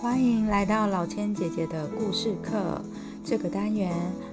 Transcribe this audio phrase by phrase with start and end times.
[0.00, 2.80] 欢迎来到老千姐姐的故事课。
[3.24, 3.92] 这个单元，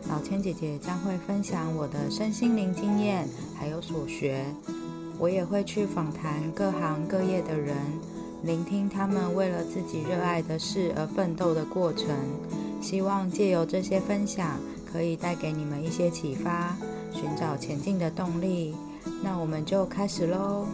[0.09, 4.46] 老千姐姐将会分享我的身心灵经验，还有所学。
[5.18, 7.76] 我也会去访谈各行各业的人，
[8.44, 12.09] 聆听他们为了自己热爱的事而奋斗的过程。
[12.81, 14.59] 希望借由这些分享，
[14.91, 16.75] 可以带给你们一些启发，
[17.11, 18.75] 寻找前进的动力。
[19.23, 20.66] 那我们就开始喽。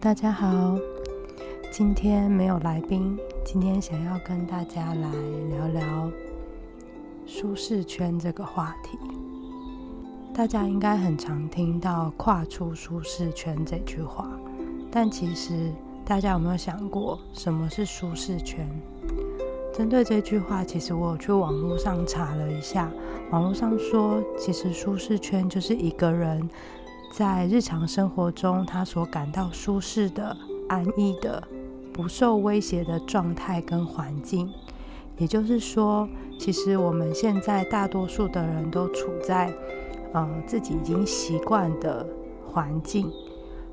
[0.00, 0.78] 大家好。
[1.72, 5.10] 今天没有来宾，今天想要跟大家来
[5.50, 6.10] 聊聊
[7.26, 8.96] 舒适圈这个话题。
[10.32, 14.30] 大家应该很常听到“跨出舒适圈”这句话，
[14.88, 15.72] 但其实
[16.04, 18.68] 大家有没有想过什么是舒适圈？
[19.72, 22.88] 针对这句话，其实我去网络上查了一下，
[23.32, 26.48] 网络上说，其实舒适圈就是一个人。
[27.18, 30.36] 在日常生活中，他所感到舒适的、
[30.68, 31.42] 安逸的、
[31.92, 34.48] 不受威胁的状态跟环境，
[35.16, 36.08] 也就是说，
[36.38, 39.52] 其实我们现在大多数的人都处在，
[40.12, 42.06] 呃，自己已经习惯的
[42.46, 43.10] 环境。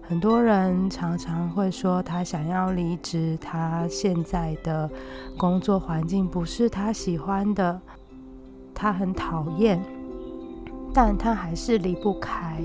[0.01, 4.89] 很多人常常会说，他想要离职，他现在的
[5.37, 7.79] 工作环境不是他喜欢的，
[8.73, 9.79] 他很讨厌，
[10.91, 12.59] 但他还是离不开。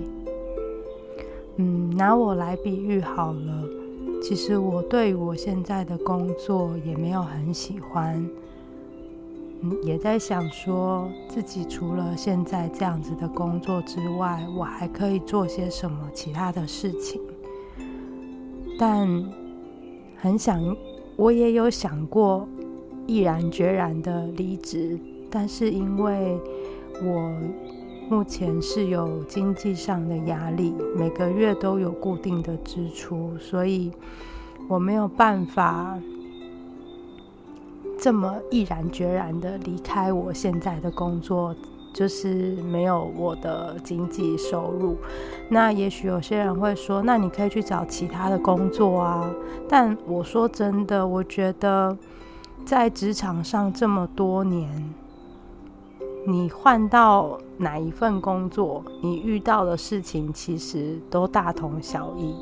[1.62, 3.68] 嗯，拿我来比喻好了。
[4.22, 8.16] 其实我对我现在的工作也没有很喜欢，
[9.60, 17.20] 嗯，也在想说自己除了现在这样子的工作之外，我还可以做些什么其他的事情。
[18.78, 19.06] 但
[20.16, 20.74] 很想，
[21.16, 22.48] 我也有想过
[23.06, 26.40] 毅然决然的离职，但是因为
[27.02, 27.34] 我。
[28.10, 33.92] 目前是有经济上的压力，每个月都有固定的支出，所以
[34.68, 35.96] 我没有办法
[37.96, 41.54] 这么毅然决然的离开我现在的工作，
[41.94, 44.96] 就是没有我的经济收入。
[45.48, 49.32] 那也许有些人会说，那你可以去找其他的工作啊。
[49.68, 51.96] 但我说真的，我觉得
[52.64, 54.94] 在职场上这么多年。
[56.26, 62.34] 你换到哪一份工作，你遇到的事情其实都大同小异。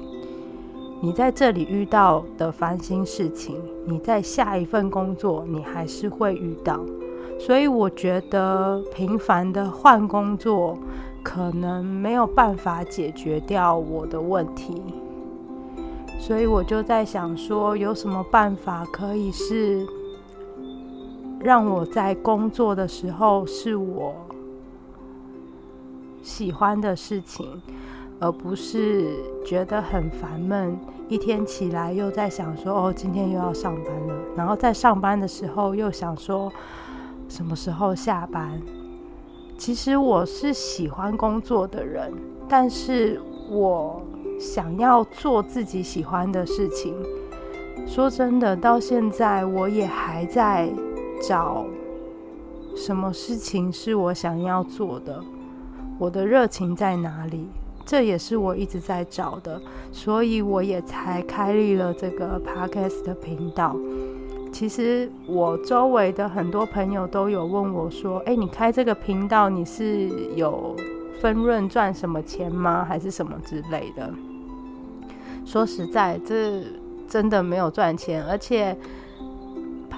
[1.00, 3.56] 你在这里遇到的烦心事情，
[3.86, 6.80] 你在下一份工作你还是会遇到。
[7.38, 10.76] 所以我觉得频繁的换工作
[11.22, 14.82] 可能没有办法解决掉我的问题。
[16.18, 19.86] 所以我就在想说，有什么办法可以是。
[21.40, 24.14] 让我在工作的时候是我
[26.22, 27.62] 喜欢的事情，
[28.18, 29.08] 而不是
[29.46, 30.76] 觉得很烦闷。
[31.08, 36.52] 一天起来又在想说：“哦，今天又要上班了。”然后在上班的时候又想说
[37.30, 38.60] ：“什么时候下班？”
[39.56, 42.12] 其实我是喜欢工作的人，
[42.48, 44.02] 但是我
[44.38, 46.94] 想要做自己喜欢的事情。
[47.86, 50.68] 说真的，到现在我也还在。
[51.20, 51.66] 找
[52.76, 55.22] 什么事情是我想要做的？
[55.98, 57.48] 我的热情在哪里？
[57.84, 63.74] 这也是我一直在找的，所以我也才开立了这个 podcast 的频道。
[64.52, 70.76] 其实我周围的很多朋友都有问我说：“诶，你开这个频道，你是有
[71.20, 72.84] 分润赚什么钱吗？
[72.88, 74.12] 还是什么之类的？”
[75.44, 76.62] 说实在，这
[77.08, 78.76] 真的没有赚钱，而且。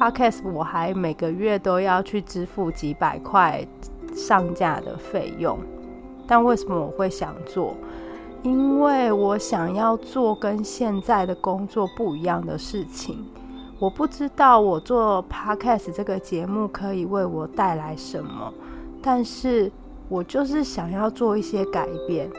[0.01, 3.63] Podcast 我还每个月都要去支付几百块
[4.15, 5.59] 上架的费用，
[6.27, 7.77] 但为什么我会想做？
[8.43, 13.27] 因为我想要做跟现在的工作不一样的事情。
[13.79, 18.55] 我不知道我做 Podcast 这个节目可以为我带来什么，
[19.03, 19.71] 但是
[20.09, 22.31] 我就是想要做一些改变。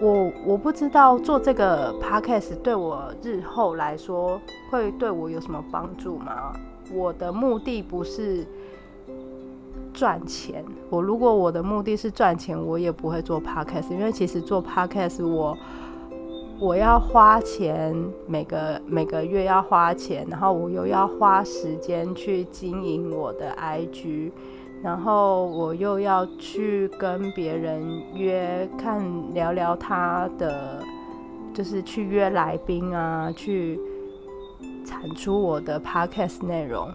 [0.00, 4.40] 我我不知道做这个 podcast 对我日后来说
[4.70, 6.52] 会对我有什么帮助吗？
[6.92, 8.46] 我的目的不是
[9.94, 10.62] 赚钱。
[10.90, 13.90] 我如果我的目的是赚钱，我也不会做 podcast。
[13.90, 15.56] 因为其实做 podcast，我
[16.60, 17.96] 我要花钱，
[18.26, 24.30] 每个每个月要花钱，然后我又要花时间去经营我的 IG。
[24.82, 29.02] 然后我又要去跟别人约看
[29.34, 30.80] 聊聊他的，
[31.52, 33.80] 就是去约来宾啊，去
[34.84, 36.88] 产出我的 podcast 内容。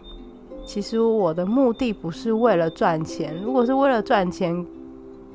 [0.63, 4.65] 其实我的目的不是为了赚钱，如果是为了赚钱，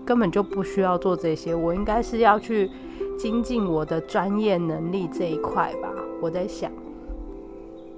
[0.04, 1.54] 根本就不需要做这些。
[1.54, 2.70] 我应该是要去
[3.18, 6.70] 精进我的专业能力这一块吧，我在想。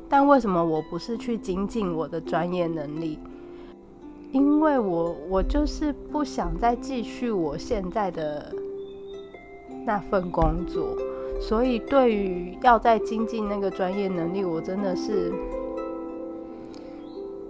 [0.09, 3.19] 但为什么我不是去精进我的专业能力？
[4.31, 8.55] 因为我我就是不想再继续我现在的
[9.87, 10.95] 那份工作，
[11.41, 15.33] 所以对于要再精进那个专业能力，我真的是，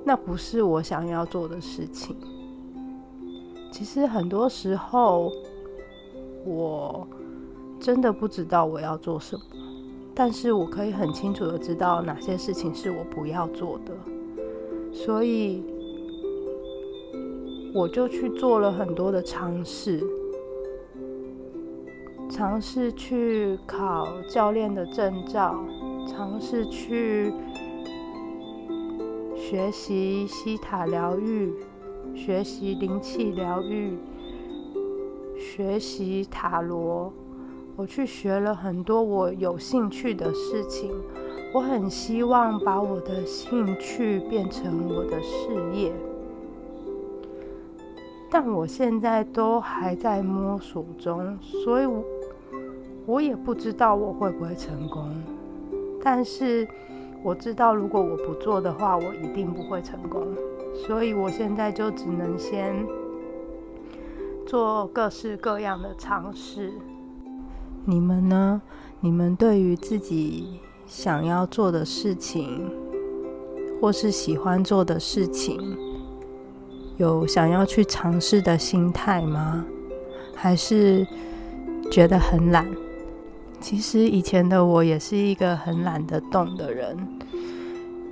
[0.05, 2.15] 那不是我想要做的事情。
[3.73, 5.33] 其实很多时候，
[6.45, 7.05] 我
[7.81, 9.43] 真的不知道我要做什么，
[10.15, 13.93] 但是我可以很清楚的知道哪些事情是我不要做的，
[14.93, 15.65] 所以。
[17.75, 20.03] 我就去做了很多的尝试，
[22.31, 25.55] 尝试去考教练的证照，
[26.07, 27.33] 尝试去
[29.37, 31.53] 学习西塔疗愈，
[32.15, 33.99] 学习灵气疗愈，
[35.37, 37.13] 学习塔罗。
[37.77, 40.91] 我去学了很多我有兴趣的事情，
[41.55, 45.93] 我很希望把我的兴趣变成我的事业。
[48.31, 52.05] 但我现在都还在摸索中，所以我，
[53.07, 55.11] 我也不知道我会不会成功。
[56.03, 56.69] 但是
[57.23, 60.27] 我知道，如果我不做的话，我一定不会成功。
[60.75, 62.87] 所以我现在就只能先
[64.47, 66.73] 做各式各样的尝试。
[67.85, 68.61] 你们呢？
[69.01, 72.71] 你们对于自己想要做的事情，
[73.81, 75.59] 或是喜欢做的事情，
[76.99, 79.65] 有想要去尝试的心态吗？
[80.35, 81.07] 还是
[81.91, 82.67] 觉得很懒？
[83.61, 86.97] 其实以前的我也是一个很懒得动的人，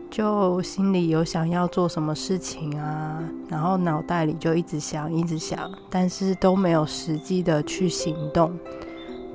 [0.09, 8.57] 就心里有想要做什么事情啊，然后脑袋里就一直想，一直想，但是都没有实际的去行动。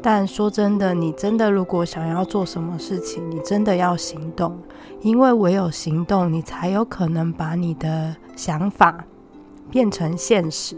[0.01, 4.57] 但说真的，你真的如果想要做什么事情，你真的要行动，
[5.01, 9.05] 因为唯有行动，你才有可能把你的想法。
[9.71, 10.75] 变成现实，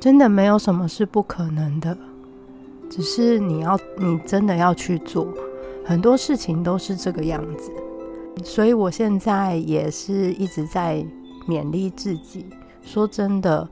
[0.00, 1.96] 真的没有什么是不可能的，
[2.88, 5.28] 只是你要，你真的要去做，
[5.84, 7.70] 很多事情都是这个样子。
[8.42, 11.04] 所以我现在也是一直在
[11.46, 12.46] 勉励自己。
[12.82, 13.68] 说真的，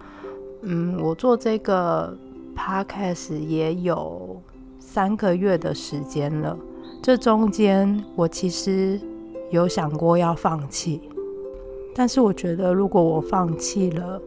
[0.63, 2.15] 嗯，我做这个
[2.55, 4.43] podcast 也有
[4.79, 6.55] 三个月的时间了，
[7.01, 9.01] 这中间我其实
[9.51, 11.01] 有想过要放弃。
[11.99, 14.21] 但是我觉得，如果我放弃了，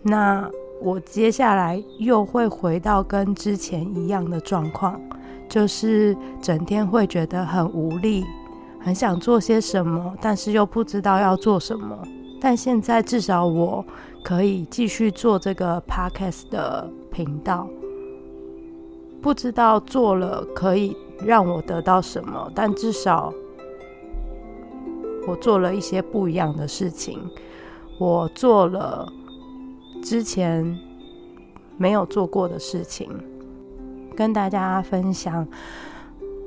[0.00, 0.50] 那
[0.80, 4.98] 我接下来又会回到跟之前一样的状况，
[5.46, 8.24] 就是整天会觉得很无力，
[8.80, 12.02] 很想做些什么，但是又不知道要做什么。
[12.40, 13.84] 但现在至少我
[14.24, 17.68] 可以继续做这个 podcast 的频道，
[19.20, 23.30] 不知道做了可以让我得到什么，但至少。
[25.26, 27.18] 我做了一些不一样的事情，
[27.98, 29.10] 我做了
[30.02, 30.78] 之前
[31.76, 33.08] 没有做过的事情，
[34.16, 35.46] 跟大家分享。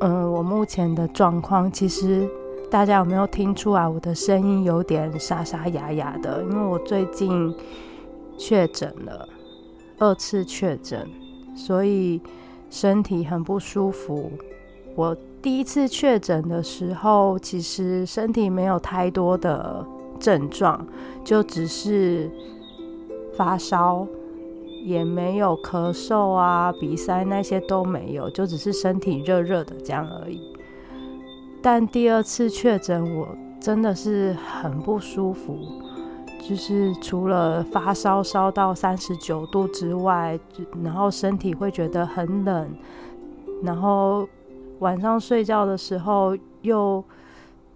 [0.01, 2.30] 嗯，我目前的状况，其实
[2.69, 3.88] 大家有没有听出来？
[3.88, 7.55] 我的声音有点沙沙哑哑的，因为我最近
[8.38, 9.27] 确诊了，
[9.98, 11.10] 二次确诊，
[11.55, 12.22] 所以
[12.70, 14.29] 身体很不舒服。
[14.95, 15.15] 我。
[15.41, 19.85] 第一次确诊的时候，其实身体没有太多的
[20.19, 20.83] 症状，
[21.23, 22.27] 就只是
[23.37, 24.07] 发烧，
[24.83, 30.51] 也没有咳嗽啊、鼻塞那些都没有，就只是身体热热的这样而已。
[31.61, 33.27] 但第二次确诊，我
[33.61, 35.59] 真的是很不舒服，
[36.49, 40.39] 就是除了发烧烧到三十九度之外，
[40.83, 42.67] 然后身体会觉得很冷，
[43.61, 44.27] 然后。
[44.79, 47.03] 晚上睡觉的时候，又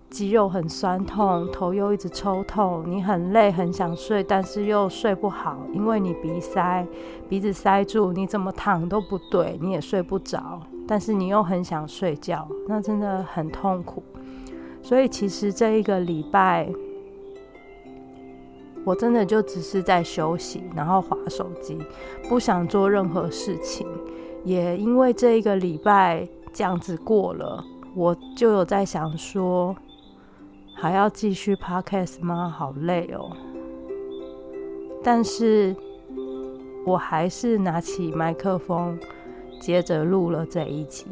[0.09, 6.85] 肌肉很酸痛，头又一直抽痛，你很累，很想睡，但是又睡不好，因为你鼻塞，
[7.29, 14.03] 鼻子塞住，你怎么躺都不对，你也睡不着，但是你又很想睡觉，那真的很痛苦。
[14.81, 16.67] 所以其实这一个礼拜，
[18.83, 21.77] 我真的就只是在休息，然后滑手机，
[22.27, 23.87] 不想做任何事情，
[24.43, 26.27] 也因为这一个礼拜。
[26.51, 27.63] 这样子过了，
[27.95, 29.75] 我就有在想说，
[30.75, 32.49] 还要继续 podcast 吗？
[32.49, 33.31] 好累哦。
[35.03, 35.75] 但是
[36.85, 38.99] 我还是拿起麦克风，
[39.61, 41.05] 接着录了这一集，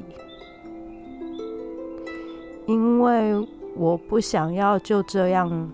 [2.65, 5.71] 因为我不想要就这样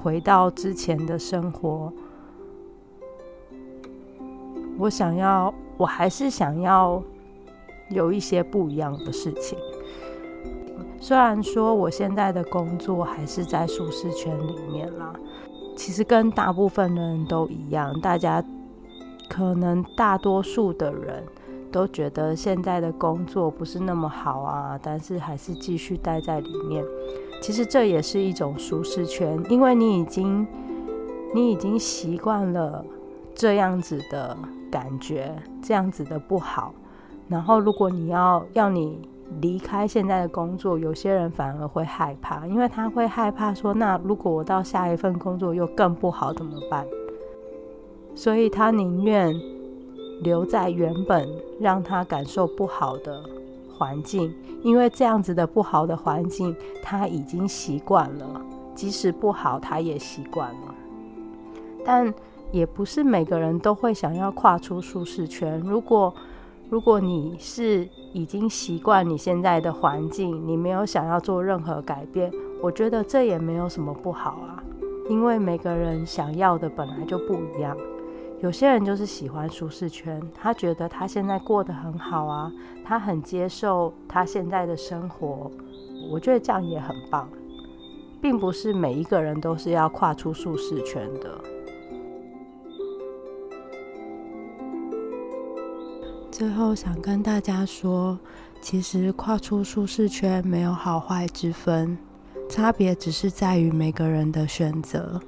[0.00, 1.92] 回到之前的生活。
[4.78, 7.02] 我想要，我还是想要
[7.90, 9.58] 有一些不一样的事情。
[11.00, 15.12] 虽然说我现在的工作还是在舒适圈里面啦，
[15.76, 18.44] 其实跟大部分的人都一样，大家
[19.28, 21.24] 可能大多数的人
[21.70, 26.84] 都觉得现在的工作不是那么好啊，但是还是继续待在里面。
[27.40, 30.46] 其实这也是一种舒适圈，因为你已经
[31.34, 32.84] 你已经习惯了
[33.34, 34.36] 这样子的。
[34.70, 36.74] 感觉这样子的不好，
[37.28, 38.98] 然后如果你要要你
[39.40, 46.86] 离开现在的工作，有些人反而会害怕，因为他会害怕说，那如果我到下一份工作又更不好怎么办？
[48.14, 49.34] 所以他宁愿
[50.22, 51.28] 留在原本
[51.60, 53.22] 让他感受不好的
[53.76, 58.40] 环境，因为这样子的不好的环境他已经习惯了，
[58.74, 60.74] 即使不好他也习惯了，
[61.84, 62.12] 但。
[62.50, 65.60] 也不是每个人都会想要跨出舒适圈。
[65.60, 66.10] 如果
[66.70, 72.30] 如果你是已经习惯你现在的环境，你没有想要做任何改变，
[72.62, 74.62] 我觉得这也没有什么不好啊。
[75.08, 77.74] 因为每个人想要的本来就不一样。
[78.40, 82.52] 有些人就是喜欢舒适圈，他觉得他现在过得很好啊，
[82.84, 85.50] 他很接受他现在的生活。
[86.12, 87.28] 我觉得这样也很棒，
[88.20, 91.40] 并不是每一个人都是要跨出舒适圈的。
[96.38, 98.16] 最后想跟大家说，
[98.60, 101.98] 其实跨出舒适圈没有好坏之分，
[102.48, 105.20] 差别只是在于每个人的选择。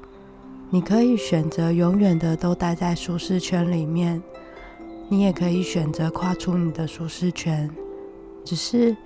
[0.71, 4.23] 你可以选择永远的都待在舒适圈里面，
[5.09, 7.69] 你也可以选择跨出你的舒适圈。
[8.45, 8.97] 只是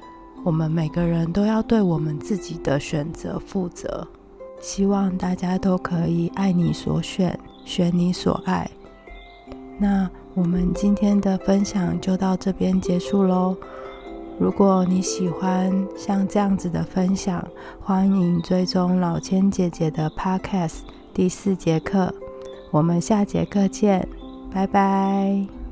[0.44, 4.06] 我们每个人都要对我们自己的选择负责。
[4.60, 8.70] 希望大家都可以爱你所选，选你所爱。
[9.78, 10.10] 那。
[10.34, 13.56] 我们今天的分享就到这边结束喽。
[14.36, 17.46] 如果你喜欢像这样子的分享，
[17.80, 20.80] 欢迎追踪老千姐姐的 Podcast
[21.12, 22.12] 第四节课。
[22.72, 24.08] 我们下节课见，
[24.52, 25.63] 拜拜。